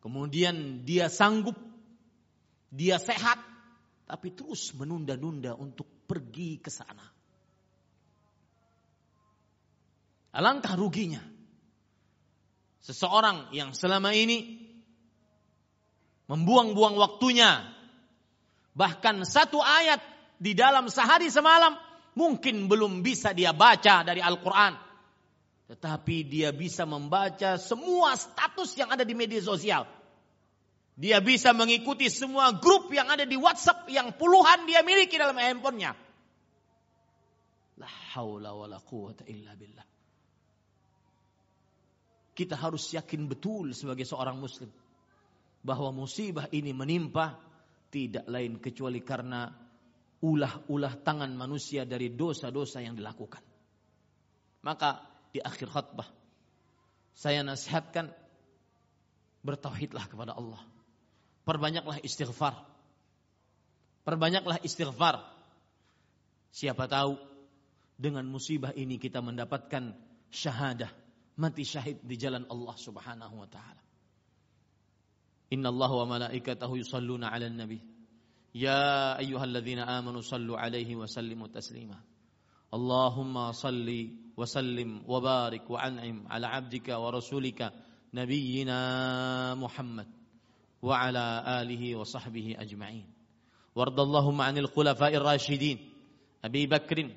kemudian 0.02 0.82
dia 0.82 1.06
sanggup 1.06 1.54
dia 2.74 2.98
sehat 2.98 3.38
tapi 4.08 4.32
terus 4.32 4.72
menunda-nunda 4.72 5.52
untuk 5.52 5.84
pergi 6.08 6.56
ke 6.58 6.72
sana. 6.72 7.04
Alangkah 10.32 10.74
ruginya 10.74 11.20
seseorang 12.80 13.52
yang 13.52 13.76
selama 13.76 14.16
ini 14.16 14.64
membuang-buang 16.28 16.96
waktunya 16.96 17.68
bahkan 18.72 19.20
satu 19.28 19.60
ayat 19.60 20.00
di 20.40 20.56
dalam 20.56 20.88
sehari 20.88 21.28
semalam 21.28 21.87
Mungkin 22.18 22.66
belum 22.66 23.06
bisa 23.06 23.30
dia 23.30 23.54
baca 23.54 24.02
dari 24.02 24.18
Al-Quran. 24.18 24.74
Tetapi 25.70 26.16
dia 26.26 26.50
bisa 26.50 26.82
membaca 26.82 27.54
semua 27.62 28.18
status 28.18 28.74
yang 28.74 28.90
ada 28.90 29.06
di 29.06 29.14
media 29.14 29.38
sosial. 29.38 29.86
Dia 30.98 31.22
bisa 31.22 31.54
mengikuti 31.54 32.10
semua 32.10 32.50
grup 32.58 32.90
yang 32.90 33.06
ada 33.06 33.22
di 33.22 33.38
WhatsApp 33.38 33.86
yang 33.86 34.18
puluhan 34.18 34.66
dia 34.66 34.82
miliki 34.82 35.14
dalam 35.14 35.38
handphonenya. 35.38 35.94
Kita 42.34 42.54
harus 42.58 42.82
yakin 42.90 43.30
betul 43.30 43.70
sebagai 43.78 44.02
seorang 44.02 44.42
muslim. 44.42 44.74
Bahwa 45.62 45.94
musibah 45.94 46.50
ini 46.50 46.74
menimpa 46.74 47.38
tidak 47.94 48.26
lain 48.26 48.58
kecuali 48.58 48.98
karena 49.06 49.67
ulah-ulah 50.22 50.98
tangan 51.02 51.30
manusia 51.34 51.86
dari 51.86 52.10
dosa-dosa 52.14 52.82
yang 52.82 52.98
dilakukan. 52.98 53.42
Maka 54.66 55.02
di 55.30 55.38
akhir 55.38 55.70
khutbah 55.70 56.08
saya 57.18 57.42
nasihatkan 57.42 58.14
bertauhidlah 59.42 60.06
kepada 60.06 60.38
Allah. 60.38 60.62
Perbanyaklah 61.42 61.98
istighfar. 62.06 62.62
Perbanyaklah 64.06 64.62
istighfar. 64.62 65.18
Siapa 66.54 66.86
tahu 66.86 67.18
dengan 67.98 68.22
musibah 68.30 68.70
ini 68.78 69.02
kita 69.02 69.18
mendapatkan 69.18 69.98
syahadah, 70.30 70.94
mati 71.42 71.66
syahid 71.66 71.98
di 72.06 72.14
jalan 72.14 72.46
Allah 72.46 72.76
Subhanahu 72.78 73.34
wa 73.34 73.48
taala. 73.50 73.82
Inna 75.50 75.74
Allah 75.74 75.90
wa 75.90 76.06
malaikatahu 76.06 76.78
yusalluna 76.78 77.34
'alan 77.34 77.58
nabi. 77.58 77.82
يا 78.54 79.18
أيها 79.18 79.44
الذين 79.44 79.78
آمنوا 79.78 80.20
صلوا 80.20 80.58
عليه 80.58 80.96
وسلموا 80.96 81.46
تسليما. 81.46 82.00
اللهم 82.74 83.52
صل 83.52 83.88
وسلم 84.36 85.02
وبارك 85.06 85.70
وأنعم 85.70 86.26
على 86.28 86.46
عبدك 86.46 86.88
ورسولك 86.88 87.72
نبينا 88.14 88.80
محمد 89.54 90.08
وعلى 90.82 91.44
آله 91.62 91.96
وصحبه 91.96 92.56
أجمعين. 92.58 93.06
وارض 93.74 94.00
اللهم 94.00 94.40
عن 94.40 94.58
الخلفاء 94.58 95.14
الراشدين 95.14 95.78
أبي 96.44 96.66
بكر 96.66 97.10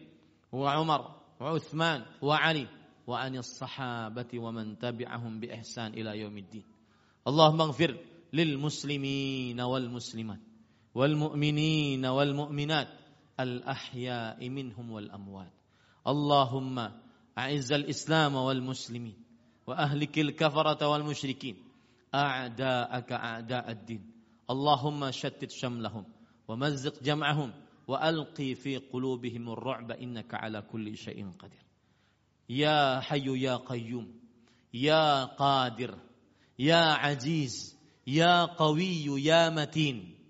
وعمر 0.51 1.01
وعثمان 1.39 2.05
وعلي 2.21 2.67
وعن 3.07 3.35
الصحابة 3.35 4.31
ومن 4.35 4.79
تبعهم 4.79 5.39
بإحسان 5.39 5.93
إلى 5.93 6.19
يوم 6.19 6.37
الدين. 6.37 6.65
اللهم 7.27 7.61
اغفر 7.61 7.97
للمسلمين 8.33 9.61
والمسلمات. 9.61 10.50
والمؤمنين 10.95 12.05
والمؤمنات 12.05 12.87
الأحياء 13.39 14.49
منهم 14.49 14.91
والأموات. 14.91 15.53
اللهم 16.07 16.91
أعز 17.37 17.71
الإسلام 17.71 18.35
والمسلمين 18.35 19.15
وأهلك 19.67 20.19
الكفرة 20.19 20.87
والمشركين. 20.87 21.55
أعداءك 22.15 23.11
أعداء 23.11 23.71
الدين. 23.71 24.11
اللهم 24.49 25.11
شتت 25.11 25.51
شملهم 25.51 26.05
ومزق 26.47 27.03
جمعهم 27.03 27.53
وألقي 27.87 28.55
في 28.55 28.77
قلوبهم 28.77 29.49
الرعب 29.49 29.91
إنك 29.91 30.33
على 30.33 30.61
كل 30.61 30.97
شيء 30.97 31.31
قدير. 31.39 31.65
يا 32.49 32.99
حي 32.99 33.41
يا 33.41 33.55
قيوم 33.55 34.19
يا 34.73 35.25
قادر 35.25 35.97
يا 36.59 36.83
عزيز 36.93 37.77
يا 38.07 38.45
قوي 38.45 39.05
يا 39.23 39.49
متين 39.49 40.20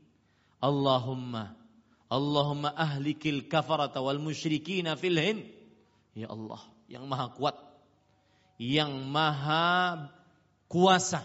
Allahumma 0.61 1.61
Allahumma 2.11 2.75
ahlikil 2.75 3.47
kafarata 3.47 4.03
wal 4.03 4.19
musyrikina 4.19 4.99
fil 4.99 5.15
hind. 5.15 5.47
Ya 6.11 6.27
Allah, 6.27 6.59
yang 6.91 7.07
maha 7.07 7.31
kuat, 7.31 7.55
yang 8.59 9.07
maha 9.07 10.11
kuasa, 10.67 11.23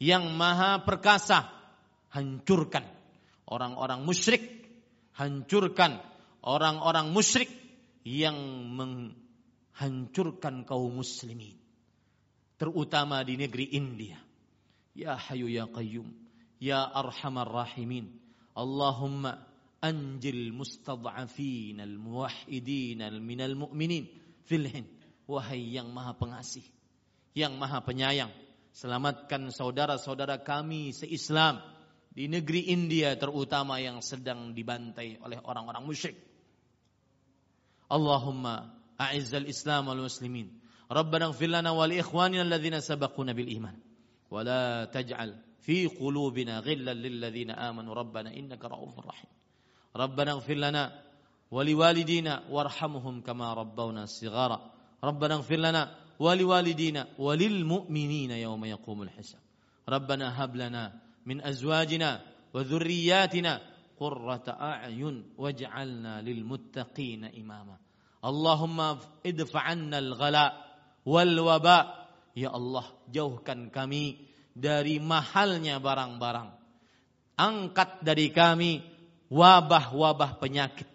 yang 0.00 0.32
maha 0.40 0.80
perkasa, 0.88 1.52
hancurkan 2.08 2.88
orang-orang 3.44 4.08
musyrik, 4.08 4.40
hancurkan 5.12 6.00
orang-orang 6.40 7.12
musyrik 7.12 7.52
yang 8.08 8.40
menghancurkan 8.72 10.64
kaum 10.64 10.96
muslimin. 10.96 11.60
Terutama 12.56 13.20
di 13.20 13.36
negeri 13.36 13.76
India. 13.76 14.16
Ya 14.96 15.12
Hayu 15.12 15.52
Ya 15.52 15.68
Qayyum, 15.68 16.08
Ya 16.56 16.88
Arhamar 16.88 17.52
Rahimin. 17.52 18.25
Allahumma 18.56 19.44
anjil 19.84 20.50
mustad'afin 20.56 21.76
al-muwahhidin 21.84 23.04
minal 23.20 23.54
mu'minin 23.54 24.08
fil 24.48 24.64
hind 24.64 24.88
wahai 25.28 25.76
yang 25.76 25.92
maha 25.92 26.16
pengasih 26.16 26.64
yang 27.36 27.60
maha 27.60 27.84
penyayang 27.84 28.32
selamatkan 28.72 29.52
saudara-saudara 29.52 30.40
kami 30.40 30.96
seislam 30.96 31.60
di 32.16 32.32
negeri 32.32 32.72
India 32.72 33.12
terutama 33.20 33.76
yang 33.76 34.00
sedang 34.00 34.56
dibantai 34.56 35.20
oleh 35.20 35.36
orang-orang 35.44 35.84
musyrik. 35.84 36.16
Allahumma 37.92 38.72
a'izzal 38.96 39.44
Islam 39.44 39.92
wal 39.92 40.08
muslimin. 40.08 40.48
Rabbana 40.88 41.28
ighfir 41.28 41.52
lana 41.52 41.76
wa 41.76 41.84
li 41.84 42.00
ikhwanina 42.00 42.40
alladhina 42.40 42.80
في 45.66 45.86
قلوبنا 45.86 46.62
غلا 46.62 46.94
للذين 46.94 47.50
آمنوا. 47.50 47.94
ربنا 47.94 48.30
إنك 48.30 48.64
رؤوف 48.64 48.98
رحيم. 48.98 49.30
ربنا 49.96 50.30
اغفر 50.32 50.54
لنا 50.54 51.02
ولوالدينا 51.50 52.42
وارحمهم 52.50 53.20
كما 53.20 53.54
ربونا 53.54 54.06
صغارا. 54.06 54.70
ربنا 55.04 55.34
اغفر 55.34 55.56
لنا 55.56 55.82
ولوالدينا 56.18 57.18
وللمؤمنين 57.18 58.30
يوم 58.30 58.64
يقوم 58.64 59.02
الحساب. 59.02 59.42
ربنا 59.88 60.44
هب 60.44 60.56
لنا 60.56 60.84
من 61.26 61.42
أزواجنا 61.42 62.22
وذرياتنا 62.54 63.52
قرة 63.98 64.46
أعين 64.48 65.34
واجعلنا 65.38 66.22
للمتقين 66.22 67.24
إماما. 67.24 67.76
اللهم 68.24 68.78
ادفع 69.26 69.60
عنا 69.60 69.98
الغلاء 69.98 70.52
والوباء. 71.06 71.86
يا 72.36 72.56
الله 72.56 72.84
جوهكن 73.12 73.72
كمي 73.72 74.35
dari 74.56 74.96
mahalnya 74.96 75.76
barang-barang. 75.76 76.48
Angkat 77.36 78.00
dari 78.00 78.32
kami 78.32 78.80
wabah-wabah 79.28 80.40
penyakit. 80.40 80.88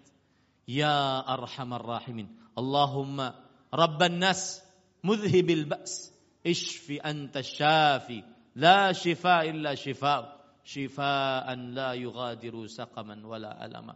Ya 0.66 1.22
arhamar 1.22 1.86
rahimin. 1.86 2.26
Allahumma 2.58 3.38
rabban 3.70 4.18
nas 4.18 4.66
mudhibil 5.06 5.70
ba's. 5.70 6.10
Ishfi 6.42 6.98
anta 6.98 7.46
syafi. 7.46 8.26
La 8.58 8.90
shifa 8.98 9.46
illa 9.46 9.78
shifa. 9.78 10.42
Shifaan 10.66 11.78
la 11.78 11.94
yugadiru 11.94 12.66
saqaman 12.66 13.22
wala 13.22 13.54
alama. 13.62 13.94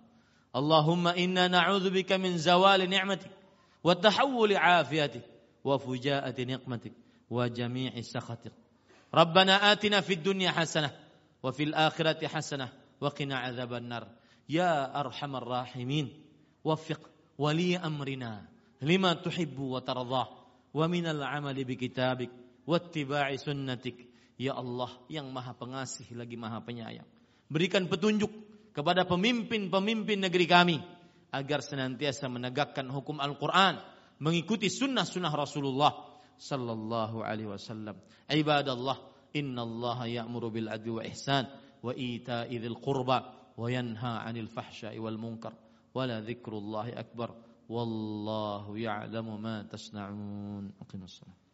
Allahumma 0.53 1.17
inna 1.17 1.49
na'udhu 1.49 1.89
bika 1.89 2.21
min 2.21 2.37
zawali 2.37 2.85
ni'matik. 2.85 3.33
Wa 3.81 3.97
tahawuli 3.97 4.53
afiatik. 4.53 5.25
Wa 5.65 5.81
fujaati 5.81 6.45
ni'matik. 6.45 6.93
Wa 7.29 7.49
jami'i 7.49 8.05
sakhatik. 8.05 8.53
Rabbana 9.15 9.63
atina 9.71 10.03
fid 10.03 10.19
dunya 10.19 10.51
hasanah 10.51 10.91
wa 11.39 11.55
fil 11.55 11.71
akhirati 11.71 12.27
hasanah 12.27 12.67
wa 12.99 13.07
qina 13.15 13.47
adzabannar. 13.47 14.11
Ya 14.43 14.91
arhamar 14.91 15.47
rahimin, 15.47 16.11
waffiq 16.67 16.99
wali 17.39 17.79
amrina 17.79 18.43
lima 18.83 19.15
tuhibbu 19.15 19.71
wa 19.71 19.79
tardah 19.79 20.27
wa 20.75 20.85
minal 20.91 21.23
amali 21.23 21.63
bi 21.63 21.79
kitabik 21.79 22.27
wa 22.67 22.75
wattiba'i 22.75 23.39
sunnatik. 23.39 24.11
Ya 24.35 24.51
Allah 24.51 24.91
yang 25.07 25.31
maha 25.31 25.55
pengasih 25.55 26.11
lagi 26.11 26.35
maha 26.35 26.59
penyayang. 26.59 27.07
Berikan 27.47 27.87
petunjuk 27.87 28.27
kepada 28.75 29.07
pemimpin-pemimpin 29.07 30.19
negeri 30.27 30.43
kami 30.43 30.77
agar 31.31 31.63
senantiasa 31.63 32.27
menegakkan 32.27 32.91
hukum 32.91 33.23
Al-Quran, 33.23 33.79
mengikuti 34.19 34.67
sunnah-sunnah 34.67 35.31
Rasulullah 35.31 36.14
sallallahu 36.37 37.23
alaihi 37.23 37.49
wasallam. 37.49 37.95
Ibadallah, 38.29 38.97
inna 39.33 39.61
Allah 39.61 39.99
ya'muru 40.07 40.51
bil 40.51 40.67
adli 40.69 40.91
wa 40.91 41.03
ihsan 41.03 41.47
wa 41.83 41.93
ita'i 41.93 42.57
dzil 42.59 42.77
qurba 42.81 43.53
wa 43.55 43.67
yanha 43.69 44.25
'anil 44.25 44.49
fahsya'i 44.49 44.99
wal 44.99 45.17
munkar. 45.17 45.53
Wala 45.95 46.19
dzikrullahi 46.19 46.97
akbar. 46.97 47.31
Wallahu 47.71 48.75
ya'lamu 48.75 49.39
ma 49.39 49.63
tasna'un. 49.63 50.75
Aqimus 50.81 51.23
salam. 51.23 51.44